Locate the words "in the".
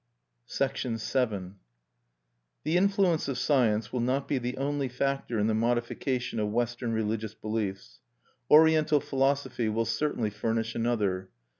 5.37-5.53